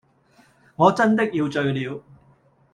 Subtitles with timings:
[0.77, 2.03] 我真的要醉了！